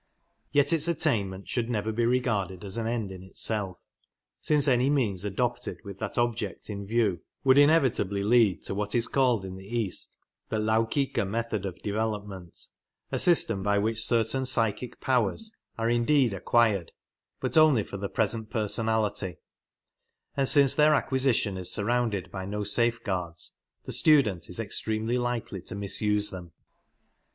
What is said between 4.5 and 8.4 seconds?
any means adopted with that object in view would inevitably